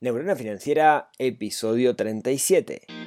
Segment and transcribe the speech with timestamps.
[0.00, 2.97] Neurona Financiera, episodio 37.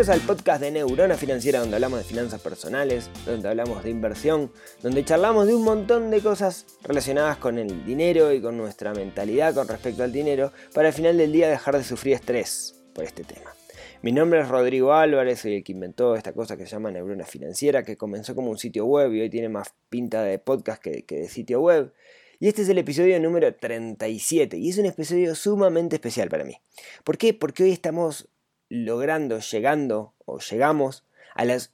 [0.00, 4.50] Bienvenidos al podcast de Neurona Financiera donde hablamos de finanzas personales, donde hablamos de inversión,
[4.82, 9.54] donde charlamos de un montón de cosas relacionadas con el dinero y con nuestra mentalidad
[9.54, 13.24] con respecto al dinero para al final del día dejar de sufrir estrés por este
[13.24, 13.54] tema.
[14.00, 17.26] Mi nombre es Rodrigo Álvarez, soy el que inventó esta cosa que se llama Neurona
[17.26, 21.04] Financiera, que comenzó como un sitio web y hoy tiene más pinta de podcast que,
[21.04, 21.92] que de sitio web.
[22.38, 26.56] Y este es el episodio número 37 y es un episodio sumamente especial para mí.
[27.04, 27.34] ¿Por qué?
[27.34, 28.30] Porque hoy estamos
[28.70, 31.72] logrando, llegando o llegamos a los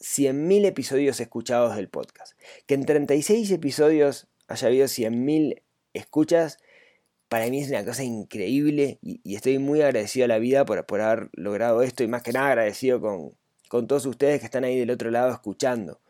[0.00, 2.32] 100.000 episodios escuchados del podcast.
[2.66, 5.62] Que en 36 episodios haya habido 100.000
[5.92, 6.58] escuchas,
[7.28, 11.00] para mí es una cosa increíble y, estoy muy agradecido a la vida por, por,
[11.00, 13.36] haber logrado esto y más que nada agradecido con,
[13.68, 16.00] con todos ustedes que están ahí del otro lado escuchando.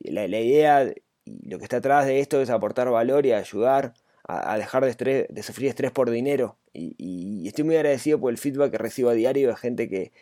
[0.00, 0.92] la, idea
[1.24, 3.94] y lo que está atrás de esto es aportar valor y ayudar
[4.26, 6.56] a, dejar de, de sufrir estrés por dinero.
[6.78, 10.12] Y, estoy muy agradecido por el feedback que recibo a diario de gente que,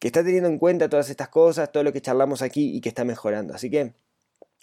[0.00, 3.04] está teniendo en cuenta todas estas cosas, todo lo que charlamos aquí y que está
[3.04, 3.54] mejorando.
[3.54, 3.92] Así que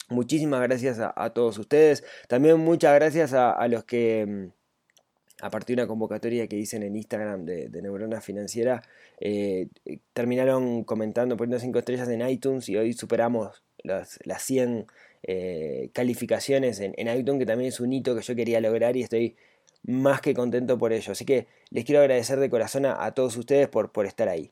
[0.09, 2.03] muchísimas gracias a, todos ustedes.
[2.27, 6.95] También muchas gracias a, los que mm, a partir de una convocatoria que dicen en
[6.95, 8.81] Instagram de, Neurona Financiera,
[9.21, 9.67] eh,
[10.13, 14.87] terminaron comentando, poniendo 5 estrellas en iTunes y hoy superamos las, las 100
[15.23, 19.03] eh, calificaciones en, en iTunes, que también es un hito que yo quería lograr y
[19.03, 19.37] estoy
[19.83, 21.11] más que contento por ello.
[21.11, 24.51] Así que les quiero agradecer de corazón a, todos ustedes por, por estar ahí.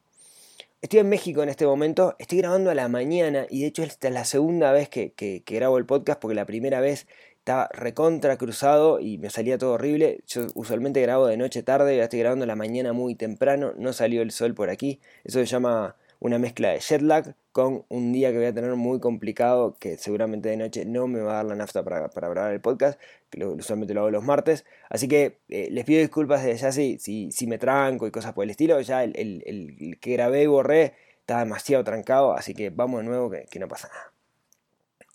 [0.81, 4.09] Estoy en México en este momento, estoy grabando a la mañana y de hecho esta
[4.09, 7.07] es la segunda vez que, que, grabo el podcast porque la primera vez
[7.39, 10.19] estaba recontra cruzado y me salía todo horrible.
[10.27, 13.91] Yo usualmente grabo de noche tarde, ya estoy grabando a la mañana muy temprano, no
[13.91, 14.99] salió el sol por aquí.
[15.23, 18.75] Eso se llama una mezcla de jet lag con un día que voy a tener
[18.75, 22.53] muy complicado, que seguramente de noche no me va a dar la nafta para, grabar
[22.53, 22.99] el podcast,
[23.31, 24.63] que usualmente lo hago los martes.
[24.89, 28.43] Así que eh, les pido disculpas de ya si, si, me tranco y cosas por
[28.43, 28.79] el estilo.
[28.81, 33.59] Ya el, que grabé y borré está demasiado trancado, así que vamos de nuevo que,
[33.59, 34.13] no pasa nada.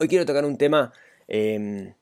[0.00, 0.92] Hoy quiero tocar un tema
[1.28, 1.94] em,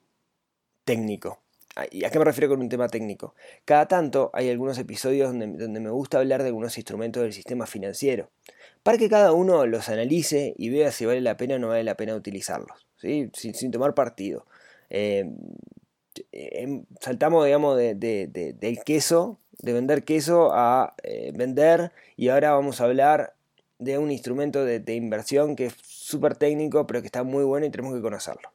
[0.84, 1.42] técnico.
[1.90, 3.34] ¿Y a qué me refiero con un tema técnico?
[3.64, 7.66] Cada tanto hay algunos episodios donde, donde me gusta hablar de algunos instrumentos del sistema
[7.66, 8.28] financiero
[8.82, 11.84] para que cada uno los analice y vea si vale la pena o no vale
[11.84, 13.30] la pena utilizarlos, ¿sí?
[13.34, 14.46] sin, tomar partido.
[14.88, 15.30] Eh,
[16.32, 22.80] em, saltamos, digamos, de, del queso, de vender queso a eh, vender y ahora vamos
[22.80, 23.34] a hablar
[23.78, 27.70] de un instrumento de, inversión que es súper técnico, pero que está muy bueno y
[27.70, 28.50] tenemos que conocerlo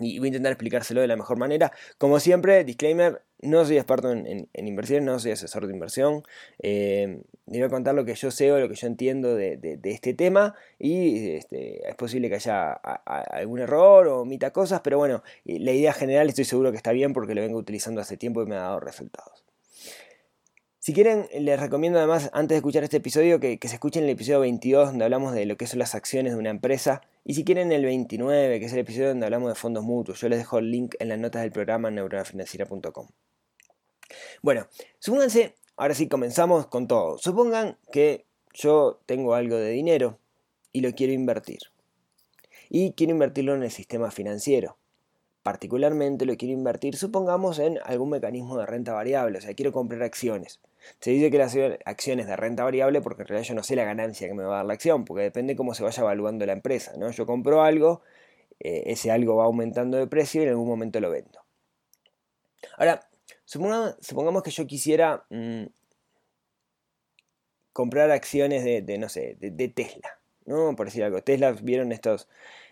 [0.00, 1.72] y voy a intentar explicárselo de la mejor manera.
[1.98, 6.22] Como siempre, disclaimer, no soy experto en, inversión, no soy asesor de inversión.
[6.60, 10.14] Eh, voy a contar lo que yo sé o lo que yo entiendo de, este
[10.14, 15.72] tema y este, es posible que haya algún error o omita cosas, pero bueno, la
[15.72, 18.56] idea general estoy seguro que está bien porque lo vengo utilizando hace tiempo y me
[18.56, 19.47] ha dado resultados.
[20.88, 24.40] Si quieren, les recomiendo además, antes de escuchar este episodio, que, se escuchen el episodio
[24.40, 27.02] 22, donde hablamos de lo que son las acciones de una empresa.
[27.26, 30.18] Y si quieren, el 29, que es el episodio donde hablamos de fondos mutuos.
[30.18, 33.06] Yo les dejo el link en las notas del programa neuronafinanciera.com.
[34.40, 34.66] Bueno,
[34.98, 37.18] supónganse, ahora sí comenzamos con todo.
[37.18, 40.18] Supongan que yo tengo algo de dinero
[40.72, 41.58] y lo quiero invertir.
[42.70, 44.78] Y quiero invertirlo en el sistema financiero
[45.48, 50.02] particularmente lo quiero invertir, supongamos, en algún mecanismo de renta variable, o sea, quiero comprar
[50.02, 50.60] acciones.
[51.00, 53.84] Se dice que las acciones de renta variable porque en realidad yo no sé la
[53.84, 56.52] ganancia que me va a dar la acción, porque depende cómo se vaya evaluando la
[56.52, 56.92] empresa.
[56.96, 57.10] ¿no?
[57.10, 58.02] Yo compro algo,
[58.60, 61.40] eh, ese algo va aumentando de precio y en algún momento lo vendo.
[62.76, 63.08] Ahora,
[63.44, 65.64] supongamos, que yo quisiera mm,
[67.72, 70.74] comprar acciones de, no sé, de, Tesla, ¿no?
[70.76, 71.22] Por decir algo.
[71.22, 72.28] Tesla, ¿vieron estos,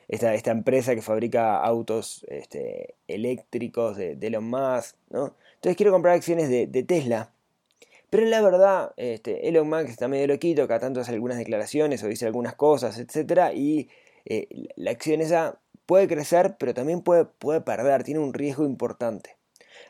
[0.08, 5.36] esta, esta empresa que fabrica autos este, eléctricos de, de, Elon Musk, ¿no?
[5.54, 7.32] Entonces quiero comprar acciones de, de Tesla.
[8.16, 12.08] Pero la verdad, este, Elon Musk está medio loquito, cada tanto hace algunas declaraciones o
[12.08, 13.54] dice algunas cosas, etc.
[13.54, 13.90] Y
[14.24, 19.36] eh, la acción esa puede crecer, pero también puede, puede perder, tiene un riesgo importante.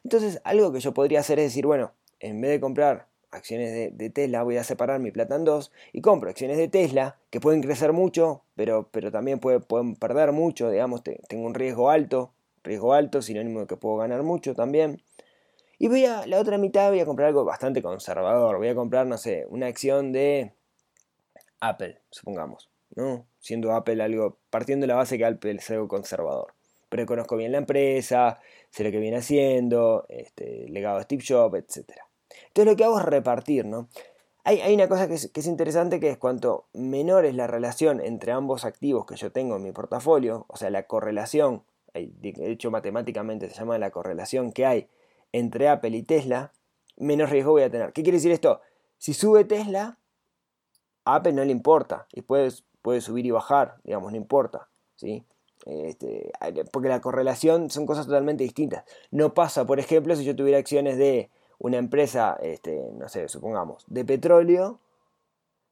[0.02, 4.10] Entonces, algo que yo podría hacer es decir, bueno, en vez de comprar acciones de,
[4.10, 7.62] Tesla, voy a separar mi plata en dos y compro acciones de Tesla que pueden
[7.62, 12.32] crecer mucho, pero, pero también pueden perder mucho, digamos, tengo un riesgo alto,
[12.64, 15.00] riesgo alto, sinónimo de que puedo ganar mucho también.
[15.78, 19.06] Y voy a la otra mitad voy a comprar algo bastante conservador, voy a comprar,
[19.06, 20.54] no sé, una acción de
[21.60, 23.26] Apple, supongamos, ¿no?
[23.38, 26.54] Siendo Apple algo, partiendo de la base que Apple es algo conservador.
[26.88, 28.40] Pero conozco bien la empresa,
[28.70, 32.08] sé lo que viene haciendo, este, legado de Steve Jobs, etcétera.
[32.48, 33.88] Entonces lo que hago es repartir, ¿no?
[34.46, 38.64] hay, una cosa que es, interesante que es cuanto menor es la relación entre ambos
[38.64, 43.56] activos que yo tengo en mi portafolio, o sea, la correlación, de hecho matemáticamente se
[43.56, 44.88] llama la correlación que hay
[45.32, 46.52] entre Apple y Tesla,
[46.96, 47.92] menos riesgo voy a tener.
[47.92, 48.60] ¿Qué quiere decir esto?
[48.98, 49.98] Si sube Tesla,
[51.04, 52.50] a Apple no le importa y puede,
[53.00, 54.68] subir y bajar, digamos, no importa.
[54.96, 55.24] ¿sí?
[55.64, 56.32] Este,
[56.72, 58.84] porque la correlación son cosas totalmente distintas.
[59.10, 63.84] No pasa, por ejemplo, si yo tuviera acciones de una empresa, este, no sé, supongamos,
[63.88, 64.80] de petróleo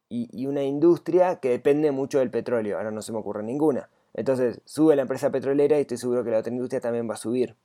[0.08, 2.76] y, una industria que depende mucho del petróleo.
[2.78, 3.90] Ahora no se me ocurre ninguna.
[4.14, 7.18] Entonces sube la empresa petrolera y estoy seguro que la otra industria también va a
[7.18, 7.56] subir.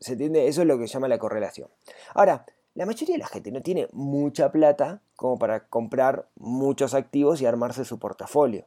[0.00, 0.48] ¿Se entiende?
[0.48, 1.68] Eso es lo que se llama la correlación.
[2.14, 7.40] Ahora, la mayoría de la gente no tiene mucha plata como para comprar muchos activos
[7.40, 8.66] y armarse su portafolio.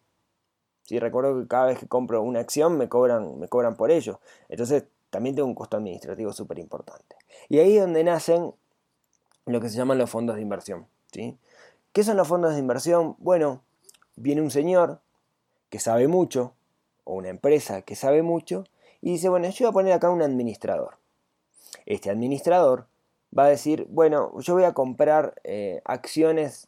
[0.83, 4.19] Si recuerdo que cada vez que compro una acción me cobran, me cobran por ello.
[4.49, 7.15] Entonces también tengo un costo administrativo súper importante.
[7.47, 8.53] Y ahí es donde nacen
[9.45, 10.87] lo que se llaman los fondos de inversión.
[11.11, 11.37] ¿sí?
[11.93, 13.15] ¿Qué son los fondos de inversión?
[13.19, 13.61] Bueno,
[14.15, 14.99] viene un señor
[15.69, 16.53] que sabe mucho,
[17.03, 18.65] o una empresa que sabe mucho,
[19.01, 21.00] y dice, bueno, yo voy a poner acá un administrador.
[21.85, 22.87] Este administrador
[23.37, 26.67] va a decir, bueno, yo voy a comprar eh, acciones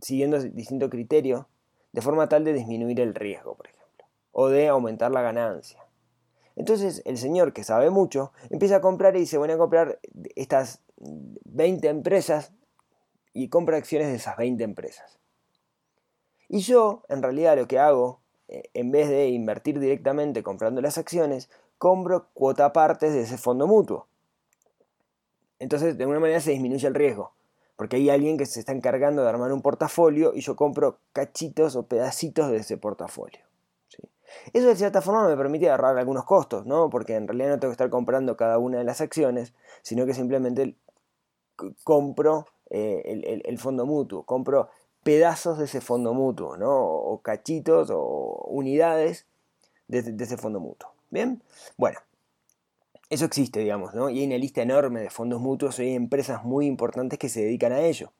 [0.00, 1.46] siguiendo distintos criterios,
[1.92, 5.84] de forma tal de disminuir el riesgo, por ejemplo, o de aumentar la ganancia.
[6.54, 10.00] Entonces el señor que sabe mucho empieza a comprar y dice, bueno, a comprar
[10.34, 12.52] estas 20 empresas
[13.32, 15.18] y compra acciones de esas 20 empresas.
[16.48, 20.98] Y yo, en realidad, lo que hago, eh, en vez de invertir directamente comprando las
[20.98, 24.06] acciones, compro cuota partes de ese fondo mutuo.
[25.58, 27.32] Entonces, de alguna manera se disminuye el riesgo,
[27.76, 31.74] porque hay alguien que se está encargando de armar un portafolio y yo compro cachitos
[31.76, 33.40] o pedacitos de ese portafolio.
[34.52, 36.90] Eso de cierta forma me permite ahorrar algunos costos, ¿no?
[36.90, 40.14] Porque en realidad no tengo que estar comprando cada una de las acciones, sino que
[40.14, 40.76] simplemente
[41.82, 44.68] compro eh, el, fondo mutuo, compro
[45.02, 46.76] pedazos de ese fondo mutuo, ¿no?
[46.78, 49.26] O cachitos o unidades
[49.88, 50.90] de, ese fondo mutuo.
[51.10, 51.42] ¿Bien?
[51.76, 51.98] Bueno,
[53.10, 54.10] eso existe, digamos, ¿no?
[54.10, 57.42] Y hay una lista enorme de fondos mutuos y hay empresas muy importantes que se
[57.42, 58.12] dedican a ello.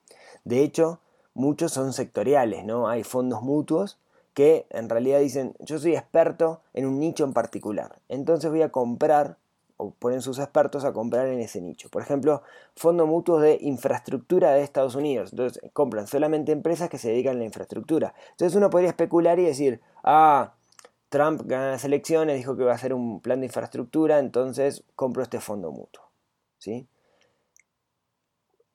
[0.44, 1.00] De hecho,
[1.34, 2.88] muchos son sectoriales, ¿no?
[2.88, 3.98] Hay fondos mutuos
[4.32, 8.70] que en realidad dicen, yo soy experto en un nicho en particular, entonces voy a
[8.70, 9.36] comprar
[9.78, 11.88] o ponen sus expertos a comprar en ese nicho.
[11.88, 12.42] Por ejemplo,
[12.74, 15.30] fondos mutuos de infraestructura de Estados Unidos.
[15.32, 18.12] Entonces, compran solamente empresas que se dedican a la infraestructura.
[18.32, 20.54] Entonces, uno podría especular y decir, ah,
[21.08, 25.22] Trump gana las elecciones, dijo que va a hacer un plan de infraestructura, entonces compro
[25.22, 26.04] este fondo mutuo.
[26.58, 26.88] ¿Sí?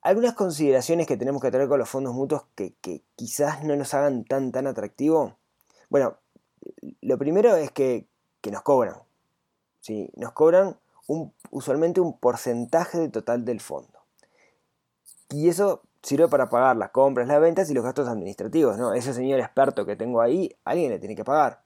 [0.02, 2.76] Algunas consideraciones que tenemos que tener con los fondos mutuos que,
[3.16, 5.38] quizás no nos hagan tan, tan atractivo.
[5.90, 6.18] Bueno,
[7.02, 8.08] lo primero es que,
[8.42, 8.98] que nos cobran.
[9.80, 10.10] ¿sí?
[10.16, 10.78] Nos cobran
[11.52, 14.00] usualmente un porcentaje del total del fondo.
[15.30, 18.94] Y eso sirve para pagar las compras, las ventas y los gastos administrativos, ¿no?
[18.94, 21.63] Ese señor experto que tengo ahí, alguien le tiene que pagar.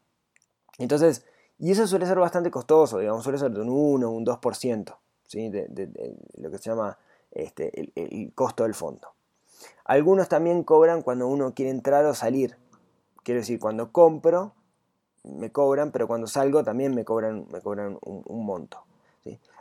[0.78, 1.26] Entonces,
[1.60, 5.50] y eso suele ser bastante costoso, digamos, suele ser de un 1, un 2%, ¿sí?
[5.50, 5.96] de,
[6.38, 6.98] lo que se llama
[7.32, 9.10] este, el, costo del fondo.
[9.86, 12.58] Algunos también cobran cuando uno quiere entrar o salir.
[13.24, 14.54] Quiero decir, cuando compro,
[15.24, 18.84] me cobran, pero cuando salgo también me cobran, me cobran un monto.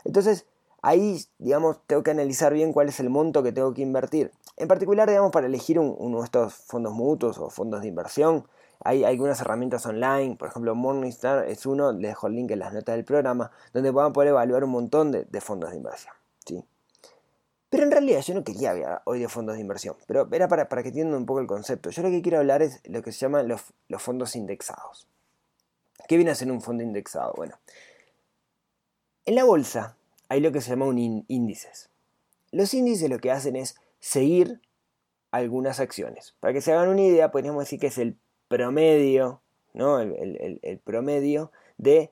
[0.03, 0.45] Entonces,
[0.81, 4.31] ahí, digamos, tengo que analizar bien cuál es el monto que tengo que invertir.
[4.55, 8.47] En particular, digamos, para elegir uno de estos fondos mutuos o fondos de inversión,
[8.87, 12.73] hay algunas herramientas online, por ejemplo Morningstar es uno, les dejo el link en las
[12.73, 16.13] notas del programa, donde van a poder evaluar un montón de, fondos de inversión.
[16.45, 16.63] ¿sí?
[17.69, 20.67] Pero en realidad yo no quería hablar hoy de fondos de inversión, pero era para,
[20.67, 21.89] que entiendan un poco el concepto.
[21.89, 25.05] Yo lo que quiero hablar es lo que se llaman los, los fondos indexados.
[26.07, 27.33] ¿Qué viene a ser un fondo indexado?
[27.35, 27.59] Bueno,
[29.25, 29.97] en la bolsa
[30.29, 31.89] hay lo que se llama un índices.
[32.51, 34.61] Los índices lo que hacen es seguir
[35.31, 36.35] algunas acciones.
[36.39, 38.17] Para que se hagan una idea, podríamos decir que es el
[38.47, 39.41] promedio,
[39.73, 39.99] ¿no?
[39.99, 42.11] el, promedio de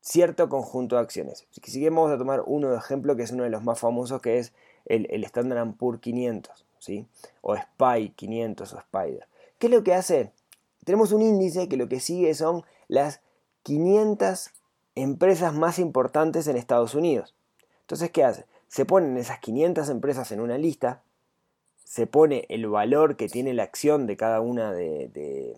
[0.00, 1.46] cierto conjunto de acciones.
[1.50, 4.38] Si vamos a tomar uno de ejemplo, que es uno de los más famosos, que
[4.38, 4.52] es
[4.84, 7.06] el, el Standard Poor's 500, ¿sí?
[7.42, 9.26] o SPY 500 o Spider.
[9.58, 10.32] ¿Qué es lo que hace?
[10.84, 13.20] Tenemos un índice que lo que sigue son las
[13.64, 14.50] 500
[14.94, 17.34] empresas más importantes en Estados Unidos.
[17.80, 18.46] Entonces, ¿qué hace?
[18.68, 21.02] Se ponen esas 500 empresas en una lista,
[21.86, 25.56] se pone el valor que tiene la acción de cada una de,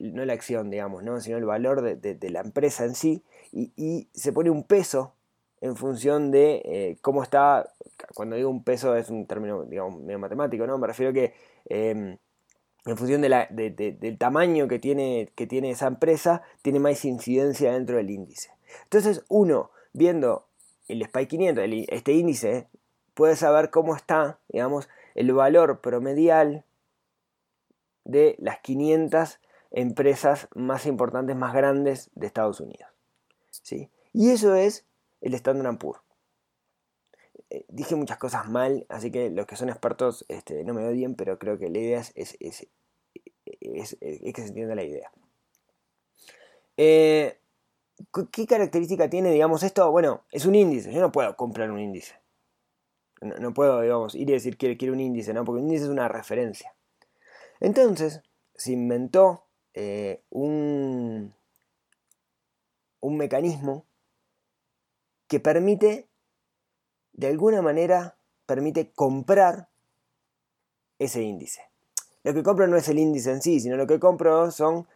[0.00, 1.20] no la acción, digamos, ¿no?
[1.20, 5.14] sino el valor de, la empresa en sí, y, se pone un peso
[5.60, 7.72] en función de eh, cómo está,
[8.12, 10.78] cuando digo un peso es un término, digamos, medio matemático, ¿no?
[10.78, 11.34] Me refiero que
[11.66, 12.18] em,
[12.84, 18.10] en función del tamaño que tiene, que tiene esa empresa, tiene más incidencia dentro del
[18.10, 18.50] índice.
[18.82, 20.48] Entonces uno, viendo
[20.88, 22.66] el SPY 500, este índice,
[23.14, 26.64] puede saber cómo está, digamos, el valor promedial
[28.04, 32.90] de las 500 empresas más importantes, más grandes de Estados Unidos.
[33.50, 33.90] ¿sí?
[34.12, 34.86] Y eso es
[35.20, 36.00] el Standard Poor's.
[37.50, 41.14] Eh, dije muchas cosas mal, así que los que son expertos este, no me odien,
[41.14, 42.52] pero creo que la idea es, que
[43.42, 45.10] se entienda la idea.
[46.76, 47.38] Eh,
[48.32, 49.90] ¿Qué característica tiene, digamos, esto?
[49.90, 52.14] Bueno, es un índice, yo no puedo comprar un índice.
[53.20, 55.44] No, puedo, ir y decir que quiero un índice, ¿no?
[55.44, 56.74] Porque un índice es una referencia.
[57.60, 58.22] Entonces,
[58.54, 59.44] se inventó
[59.74, 61.34] eh, un,
[63.00, 63.84] un mecanismo
[65.26, 66.08] que permite,
[67.12, 69.68] de alguna manera, permite comprar
[70.98, 71.62] ese índice.
[72.22, 74.86] Lo que compro no es el índice en sí, sino lo que compro son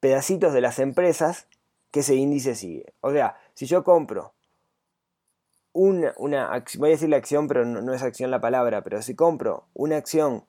[0.00, 1.46] pedacitos de las empresas
[1.90, 2.92] que ese índice sigue.
[3.00, 4.34] O sea, si yo compro
[5.76, 9.14] una, una voy a decir la acción, pero no, es acción la palabra, pero si
[9.14, 10.44] compro una acción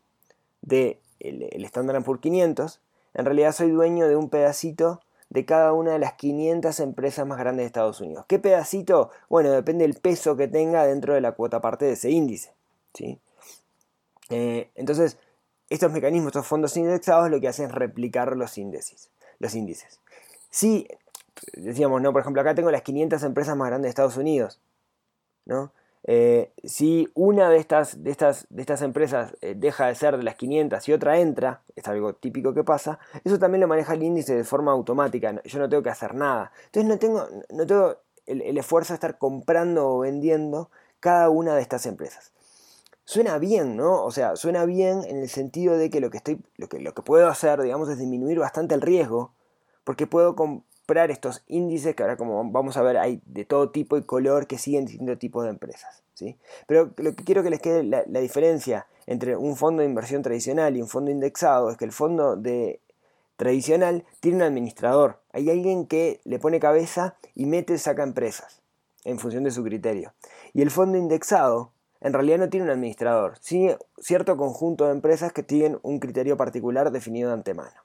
[0.61, 2.79] de el, Standard Poor's 500,
[3.13, 7.37] en realidad soy dueño de un pedacito de cada una de las 500 empresas más
[7.37, 8.25] grandes de Estados Unidos.
[8.29, 9.11] ¿Qué pedacito?
[9.27, 12.53] Bueno, depende del peso que tenga dentro de la cuota parte de ese índice.
[12.93, 13.19] ¿sí?
[14.29, 15.17] Eh, entonces,
[15.69, 19.09] estos mecanismos, estos fondos indexados, lo que hacen es replicar los índices.
[19.39, 19.99] Los índices.
[20.49, 20.87] Si,
[21.53, 22.13] decíamos, ¿no?
[22.13, 24.61] por ejemplo, acá tengo las 500 empresas más grandes de Estados Unidos.
[26.09, 30.23] Eh, si una de estas, de estas, de estas empresas eh, deja de ser de
[30.23, 34.03] las 500 y otra entra, es algo típico que pasa, eso también lo maneja el
[34.03, 36.51] índice de forma automática, yo no tengo que hacer nada.
[36.67, 40.69] Entonces no tengo, no tengo el, esfuerzo de estar comprando o vendiendo
[41.01, 42.31] cada una de estas empresas.
[43.03, 44.03] Suena bien, ¿no?
[44.03, 46.93] O sea, suena bien en el sentido de que lo que, estoy, lo que, lo
[46.93, 49.33] que puedo hacer, digamos, es disminuir bastante el riesgo,
[49.83, 50.35] porque puedo
[50.95, 54.57] estos índices, que ahora como vamos a ver hay de todo tipo y color que
[54.57, 56.03] siguen distintos tipos de empresas.
[56.13, 56.37] ¿sí?
[56.65, 60.75] Pero lo que quiero que les quede la, diferencia entre un fondo de inversión tradicional
[60.75, 62.79] y un fondo indexado es que el fondo de
[63.35, 65.19] tradicional tiene un administrador.
[65.31, 68.61] Hay alguien que le pone cabeza y mete y saca empresas
[69.03, 70.13] en función de su criterio.
[70.53, 75.33] Y el fondo indexado en realidad no tiene un administrador, sino cierto conjunto de empresas
[75.33, 77.83] que tienen un criterio particular definido de antemano.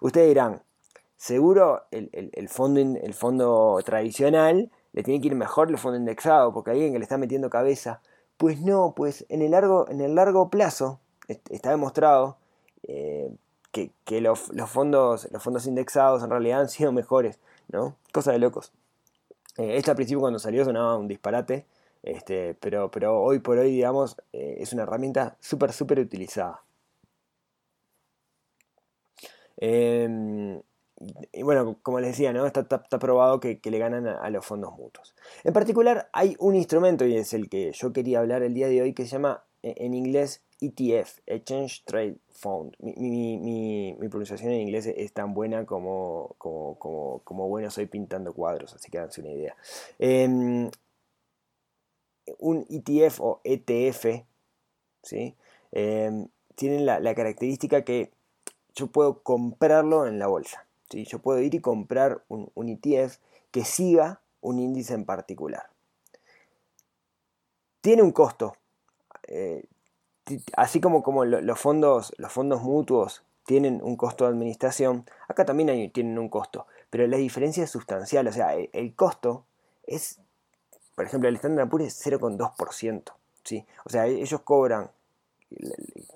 [0.00, 0.62] Ustedes dirán,
[1.20, 6.70] seguro el, fondo, el fondo tradicional le tiene que ir mejor el fondo indexado, porque
[6.70, 8.00] alguien que le está metiendo cabeza.
[8.38, 10.98] Pues no, pues en el largo, en el largo plazo
[11.28, 12.38] está demostrado
[12.84, 13.30] eh,
[13.70, 17.96] que, los, fondos, los fondos indexados en realidad han sido mejores, ¿no?
[18.14, 18.72] Cosa de locos.
[19.58, 21.66] Eh, esto al principio cuando salió sonaba un disparate,
[22.02, 26.62] este, pero, pero hoy por hoy, digamos, eh, es una herramienta súper, súper utilizada.
[29.58, 30.62] Em,
[31.32, 32.46] y bueno, como les decía, ¿no?
[32.46, 35.14] está, probado que, le ganan a, los fondos mutuos.
[35.44, 38.82] En particular, hay un instrumento, y es el que yo quería hablar el día de
[38.82, 42.74] hoy, que se llama en inglés ETF, Exchange Trade Fund.
[42.80, 48.98] Mi, pronunciación en inglés es tan buena como, como, bueno soy pintando cuadros, así que
[48.98, 49.56] háganse una idea.
[49.98, 50.70] Em,
[52.38, 54.24] un ETF o ETF,
[55.02, 55.34] ¿sí?
[55.72, 58.10] Em, tienen la característica que
[58.74, 60.66] yo puedo comprarlo en la bolsa.
[60.90, 63.18] Yo puedo ir y comprar un, ETF
[63.50, 65.70] que siga un índice en particular.
[67.80, 68.56] Tiene un costo.
[69.28, 69.64] Eh,
[70.56, 75.90] así como, como los, fondos, los fondos mutuos tienen un costo de administración, acá también
[75.90, 79.44] tienen un costo, pero la diferencia es sustancial, o sea, el, costo
[79.86, 80.20] es,
[80.94, 83.66] por ejemplo, el Standard Poor's es 0,2%, ¿sí?
[83.84, 84.90] O sea, ellos cobran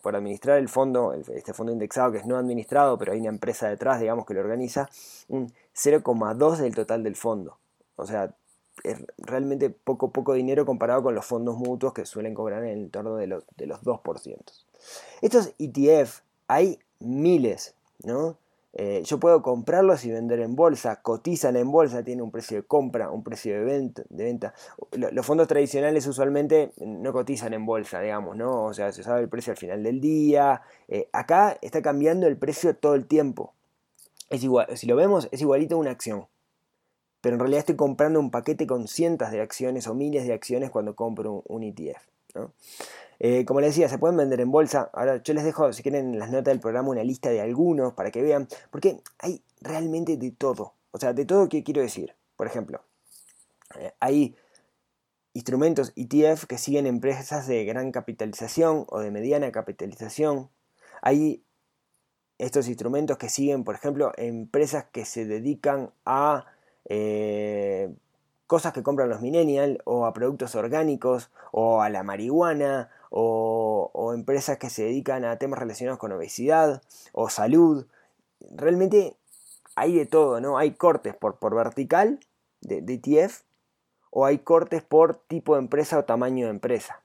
[0.02, 3.68] por administrar el fondo, este fondo indexado que es no administrado, pero hay una empresa
[3.68, 4.88] detrás, digamos, que lo organiza,
[5.28, 7.58] un 0,2 del total del fondo.
[7.96, 8.34] O sea,
[8.82, 12.78] es realmente poco, poco dinero comparado con los fondos mutuos que suelen cobrar en el
[12.84, 14.36] entorno de los, de los 2%.
[15.22, 18.36] Estos ETF hay miles, ¿no?
[18.76, 22.64] Eh, yo puedo comprarlos y vender en bolsa, cotizan en bolsa, tienen un precio de
[22.64, 24.02] compra, un precio de venta.
[24.08, 24.52] De venta.
[24.92, 28.64] Los fondos tradicionales usualmente no cotizan en bolsa, digamos, ¿no?
[28.64, 30.62] O sea, se sabe el precio al final del día.
[30.88, 33.54] Eh, acá está cambiando el precio todo el tiempo.
[34.28, 36.26] Es igual, si lo vemos, es igualito a una acción.
[37.20, 40.70] Pero en realidad estoy comprando un paquete con cientos de acciones o miles de acciones
[40.70, 42.13] cuando compro un, ETF.
[43.20, 44.90] Eh, como les decía, se pueden vender en bolsa.
[44.92, 47.94] Ahora yo les dejo, si quieren, en las notas del programa una lista de algunos
[47.94, 50.74] para que vean, porque hay realmente de todo.
[50.90, 52.14] O sea, de todo que quiero decir.
[52.36, 52.82] Por ejemplo,
[53.78, 54.36] eh, hay
[55.32, 60.50] instrumentos ETF que siguen empresas de gran capitalización o de mediana capitalización.
[61.02, 61.44] Hay
[62.38, 66.46] estos instrumentos que siguen, por ejemplo, empresas que se dedican a
[66.86, 67.94] eh,
[68.46, 74.58] cosas que compran los millennials o a productos orgánicos o a la marihuana o, empresas
[74.58, 76.82] que se dedican a temas relacionados con obesidad
[77.12, 77.86] o salud.
[78.50, 79.16] Realmente
[79.76, 80.58] hay de todo, ¿no?
[80.58, 82.20] Hay cortes por, por vertical
[82.60, 83.42] de, de ETF
[84.10, 87.02] o hay cortes por tipo de empresa o tamaño de empresa.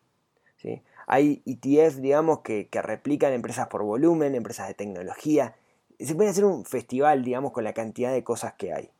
[0.58, 0.84] ¿sí?
[1.08, 5.56] Hay ETF, digamos, que, que, replican empresas por volumen, empresas de tecnología.
[6.00, 8.92] Se puede hacer un festival, digamos, con la cantidad de cosas que hay.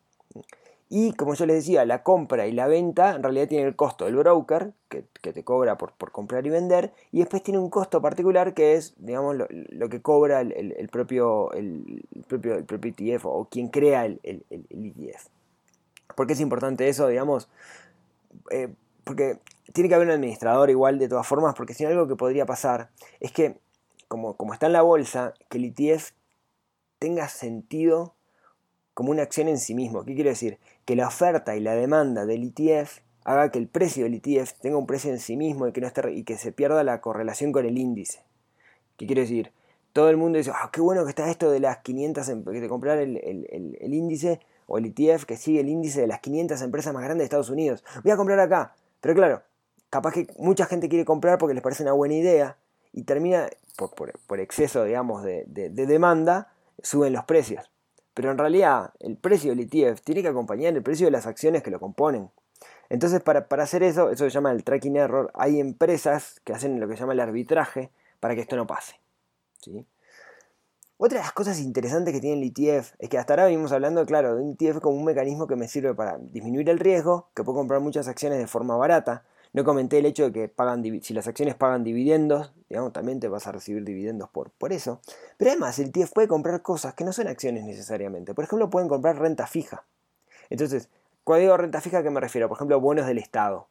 [0.92, 4.06] Y como yo les decía, la compra y la venta en realidad tiene el costo
[4.06, 8.56] del broker, que, te cobra por, comprar y vender, y después tiene un costo particular
[8.56, 13.68] que es, digamos, lo, que cobra el, propio, el, propio, el propio ETF o quien
[13.68, 14.20] crea el,
[14.50, 15.28] ETF.
[16.16, 17.08] ¿Por qué es importante eso?
[17.08, 17.50] Digamos,
[18.50, 19.38] eh, porque
[19.74, 22.48] tiene que haber un administrador igual de todas formas, porque si no algo que podría
[22.48, 23.60] pasar es que,
[24.08, 26.14] como, como está en la bolsa, que el ETF
[26.98, 28.16] tenga sentido
[29.00, 30.04] como una acción en sí mismo.
[30.04, 30.60] ¿Qué quiere decir?
[30.90, 34.76] Que la oferta y la demanda del ETF haga que el precio del ETF tenga
[34.76, 37.52] un precio en sí mismo y que, no esté, y que se pierda la correlación
[37.52, 38.24] con el índice.
[38.98, 39.52] ¿Qué quiere decir?
[39.94, 42.60] Todo el mundo dice, ah, qué bueno que está esto de las 500, em-", que
[42.60, 46.60] de comprar el, el, índice o el ETF que sigue el índice de las 500
[46.64, 47.84] empresas más grandes de Estados Unidos.
[48.04, 48.74] Voy a comprar acá.
[49.00, 49.44] Pero claro,
[49.92, 52.58] capaz que mucha gente quiere comprar porque les parece una buena idea
[52.94, 53.48] y termina,
[54.26, 57.70] por, exceso, digamos, de demanda, suben los precios.
[58.20, 61.64] Pero en realidad el precio del ETF tiene que acompañar el precio de las acciones
[61.64, 62.30] que lo componen.
[62.90, 66.90] Entonces para, hacer eso, eso se llama el tracking error, hay empresas que hacen lo
[66.90, 69.00] que se llama el arbitraje para que esto no pase.
[69.62, 69.86] ¿sí?
[70.98, 74.06] Otra de las cosas interesantes que tiene el ETF es que hasta ahora venimos hablando,
[74.06, 77.46] claro, de un ETF como un mecanismo que me sirve para disminuir el riesgo, que
[77.46, 79.24] puedo comprar muchas acciones de forma barata,
[79.54, 83.28] no comenté el hecho de que pagan, si las acciones pagan dividendos, digamos, también te
[83.28, 85.02] vas a recibir dividendos por, por eso.
[85.38, 88.34] Pero además, el TIEF puede comprar cosas que no son acciones necesariamente.
[88.34, 89.86] Por ejemplo, pueden comprar renta fija.
[90.50, 90.90] Entonces,
[91.24, 92.48] cuando digo renta fija, ¿a qué me refiero?
[92.48, 93.68] Por ejemplo, bonos del Estado.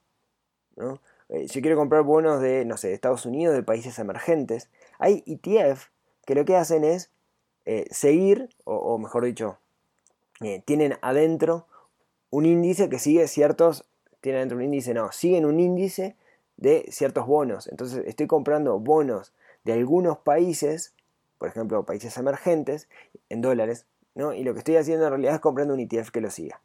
[0.76, 1.00] ¿no?
[1.28, 4.68] Eh, si quiero comprar bonos de, no sé, de Estados Unidos, de países emergentes,
[4.98, 5.88] hay ETF
[6.24, 7.10] que lo que hacen es
[7.66, 9.58] eh, seguir, o, mejor dicho,
[10.40, 11.66] eh, tienen adentro
[12.30, 13.84] un índice que sigue ciertos
[14.20, 16.16] tiene dentro un índice, no, siguen un índice
[16.56, 17.68] de ciertos bonos.
[17.68, 19.32] Entonces estoy comprando bonos
[19.64, 20.94] de algunos países,
[21.38, 22.88] por ejemplo, países emergentes,
[23.28, 24.32] en dólares, ¿no?
[24.32, 26.60] Y lo que estoy haciendo en realidad es comprando un ETF que lo siga.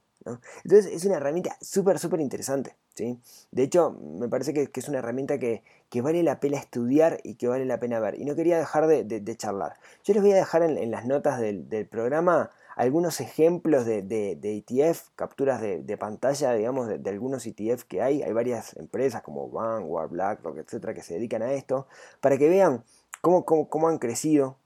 [0.63, 2.75] Entonces es una herramienta súper, súper interesante.
[2.93, 3.19] ¿sí?
[3.51, 5.63] De hecho, me parece que, es una herramienta que,
[6.01, 8.19] vale la pena estudiar y que vale la pena ver.
[8.19, 9.75] Y no quería dejar de, charlar.
[10.03, 13.99] Yo les voy a dejar en, las notas del, del programa algunos ejemplos de,
[14.41, 18.23] ETF, capturas de, pantalla, digamos, de, algunos ETF que hay.
[18.23, 21.87] Hay varias empresas como Vanguard, BlackRock, etcétera, que se dedican a esto,
[22.21, 22.83] para que vean
[23.21, 24.57] cómo, cómo, han crecido,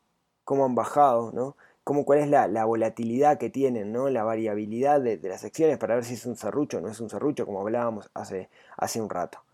[0.43, 1.55] cómo han bajado, ¿no?
[1.83, 4.09] Cómo, cuál es la, volatilidad que tienen, ¿no?
[4.09, 7.09] la variabilidad de, las acciones para ver si es un serrucho o no es un
[7.09, 9.46] serrucho, como hablábamos hace, hace un rato.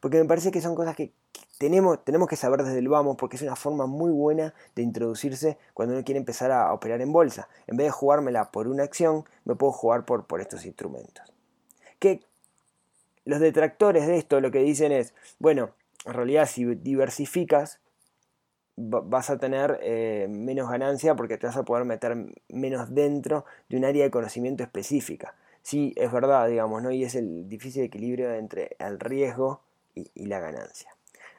[0.00, 1.12] Porque me parece que son cosas que,
[1.58, 5.58] tenemos, tenemos que saber desde el vamos porque es una forma muy buena de introducirse
[5.72, 7.48] cuando uno quiere empezar a operar en bolsa.
[7.66, 11.24] En vez de jugármela por una acción, me puedo jugar por, por estos instrumentos.
[11.98, 12.24] Que
[13.24, 15.70] los detractores de esto lo que dicen es, bueno,
[16.04, 17.80] en realidad si diversificas
[18.76, 22.16] vas a tener eh, menos ganancia porque te vas a poder meter
[22.48, 25.34] menos dentro de un área de conocimiento específica.
[25.64, 26.90] Sí, es verdad, digamos, ¿no?
[26.90, 29.62] Y es el difícil equilibrio entre el riesgo
[29.94, 30.90] y la ganancia.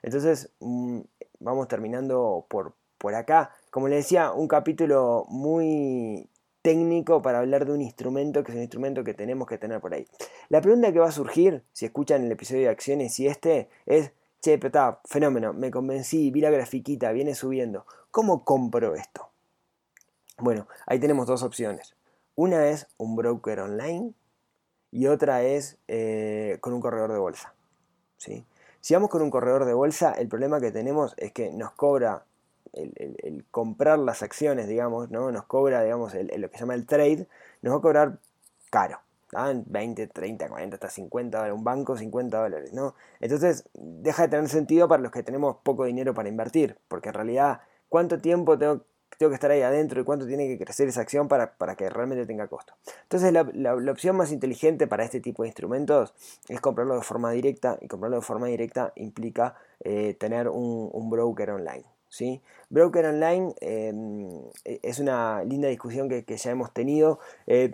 [0.02, 1.02] Entonces, mm,
[1.40, 3.52] vamos terminando por, por acá.
[3.70, 6.28] Como les decía, un capítulo muy
[6.64, 9.94] técnico para hablar de un instrumento que es un instrumento que tenemos que tener por
[9.94, 10.08] ahí.
[10.50, 14.12] La pregunta que va a surgir, si escuchan el episodio de acciones y este, es,
[14.42, 17.86] che, pero fenómeno, me convencí, vi la grafiquita, viene subiendo.
[18.10, 19.30] ¿Cómo compro esto?
[20.40, 21.96] Bueno, ahí tenemos dos opciones.
[22.36, 24.14] Una es un broker online
[24.92, 27.54] y otra es eh, con un corredor de bolsa.
[28.18, 28.46] ¿sí?
[28.82, 32.26] Si vamos con un corredor de bolsa, el problema que tenemos es que nos cobra
[32.74, 35.32] el, comprar las acciones, digamos, ¿no?
[35.32, 37.28] Nos cobra, digamos, lo que se llama el trade,
[37.62, 38.20] nos va a cobrar
[38.70, 39.00] caro.
[39.34, 42.96] 20, 30, 40, hasta 50 dólares, un banco 50 dólares, ¿no?
[43.20, 47.16] Entonces deja de tener sentido para los que tenemos poco dinero para invertir, porque en
[47.16, 48.86] realidad, ¿cuánto tiempo tengo
[49.18, 52.26] tengo que estar ahí adentro y cuánto tiene que crecer esa acción para, que realmente
[52.26, 52.74] tenga costo.
[53.04, 56.14] Entonces la, opción más inteligente para este tipo de instrumentos
[56.50, 61.52] es comprarlo de forma directa y comprarlo de forma directa implica eh, tener un, broker
[61.52, 61.86] online.
[62.10, 62.42] ¿sí?
[62.70, 64.30] Broker online em,
[64.64, 67.20] es una linda discusión que, ya hemos tenido.
[67.48, 67.74] Eh,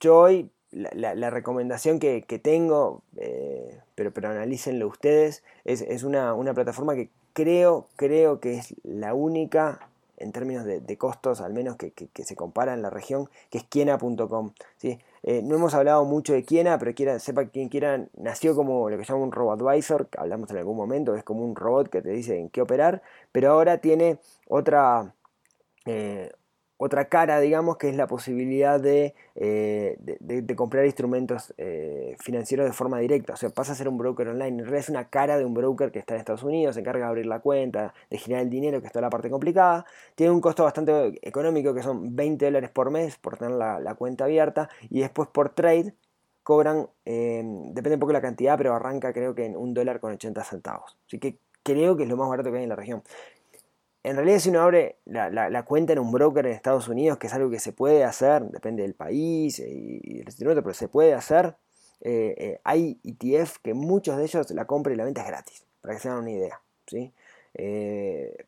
[0.00, 6.54] yo hoy la, recomendación que, tengo, eh, pero, pero analícenlo ustedes, es, es una, una
[6.54, 9.88] plataforma que creo, creo que es la única
[10.18, 11.92] en términos de, costos, al menos que,
[12.24, 14.52] se compara en la región, que es kiena.com.
[14.76, 14.98] ¿sí?
[15.22, 18.98] Eh, no hemos hablado mucho de Kiena, pero quiera, sepa quien quiera, nació como lo
[18.98, 22.02] que llama un robot advisor, que hablamos en algún momento, es como un robot que
[22.02, 23.02] te dice en qué operar,
[23.32, 25.14] pero ahora tiene otra,
[25.86, 26.32] eh,
[26.78, 29.98] otra cara, digamos, que es la posibilidad de, eh,
[30.56, 33.32] comprar instrumentos eh, financieros de forma directa.
[33.34, 34.48] O sea, pasa a ser un broker online.
[34.48, 37.06] En realidad es una cara de un broker que está en Estados Unidos, se encarga
[37.06, 39.86] de abrir la cuenta, de generar el dinero, que está la parte complicada.
[40.14, 44.24] Tiene un costo bastante económico, que son 20 dólares por mes por tener la, cuenta
[44.24, 44.70] abierta.
[44.88, 45.94] Y después por trade
[46.44, 49.98] cobran, eh, depende un poco de la cantidad, pero arranca creo que en un dólar
[49.98, 50.96] con 80 centavos.
[51.06, 53.02] Así que creo que es lo más barato que hay en la región.
[54.08, 57.34] En realidad si uno abre la, cuenta en un broker en Estados Unidos, que es
[57.34, 61.56] algo que se puede hacer, depende del país y, del instrumento, pero se puede hacer,
[62.00, 65.66] eh, eh, hay ETF que muchos de ellos la compra y la venta es gratis,
[65.82, 66.58] para que se hagan una idea.
[66.86, 67.12] ¿sí?
[67.52, 68.46] Eh,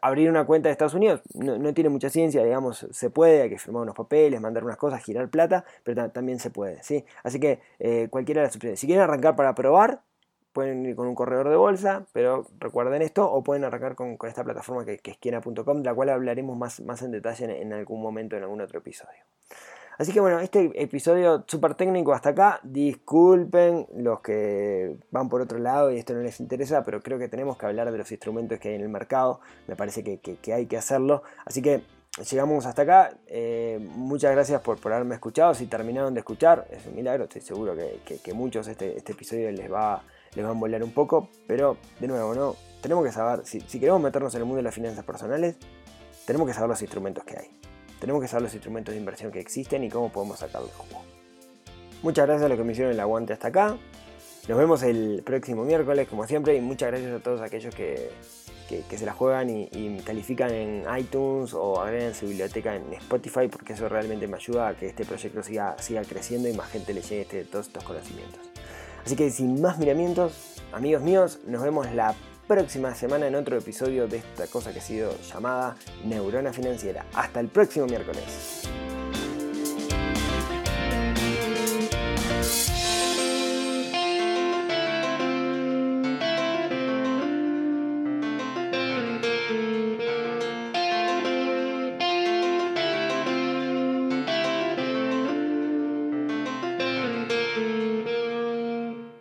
[0.00, 3.58] abrir una cuenta de Estados Unidos no, tiene mucha ciencia, digamos, se puede, hay que
[3.58, 7.04] firmar unos papeles, mandar unas cosas, girar plata, pero también se puede, ¿sí?
[7.22, 7.60] Así que
[8.08, 8.80] cualquiera de las opciones.
[8.80, 10.00] Si quieren arrancar para probar,
[10.54, 14.44] pueden ir con un corredor de bolsa, pero recuerden esto, o pueden arrancar con, esta
[14.44, 18.36] plataforma que, es quiena.com, de la cual hablaremos más, más en detalle en, algún momento,
[18.36, 19.18] en algún otro episodio.
[19.98, 22.60] Así que bueno, este episodio súper técnico hasta acá.
[22.62, 27.28] Disculpen los que van por otro lado y esto no les interesa, pero creo que
[27.28, 29.40] tenemos que hablar de los instrumentos que hay en el mercado.
[29.68, 31.22] Me parece que, hay que hacerlo.
[31.44, 31.82] Así que
[32.28, 33.16] llegamos hasta acá.
[33.26, 35.54] Eh, muchas gracias por, por, haberme escuchado.
[35.54, 37.24] Si terminaron de escuchar, es un milagro.
[37.24, 40.02] Estoy seguro que, que muchos este, este episodio les va
[40.34, 42.56] les van a volar un poco, pero de nuevo, ¿no?
[42.80, 45.56] Tenemos que saber, si, queremos meternos en el mundo de las finanzas personales,
[46.26, 47.50] tenemos que saber los instrumentos que hay.
[48.00, 51.02] Tenemos que saber los instrumentos de inversión que existen y cómo podemos sacarlos jugo.
[52.02, 53.78] Muchas gracias a los que me hicieron el aguante hasta acá.
[54.46, 58.10] Nos vemos el próximo miércoles, como siempre, y muchas gracias a todos aquellos que,
[58.68, 63.88] se la juegan y, califican en iTunes o agregan su biblioteca en Spotify, porque eso
[63.88, 67.22] realmente me ayuda a que este proyecto siga, siga creciendo y más gente le llegue
[67.22, 68.53] este, todos estos conocimientos.
[69.04, 72.14] Así que sin más miramientos, amigos míos, nos vemos la
[72.46, 77.04] próxima semana en otro episodio de esta cosa que ha sido llamada Neurona Financiera.
[77.14, 78.68] Hasta el próximo miércoles.